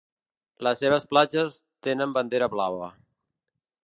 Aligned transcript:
Les 0.67 0.79
seves 0.83 1.03
platges 1.11 1.59
tenen 1.89 2.15
bandera 2.17 2.49
blava. 2.57 2.89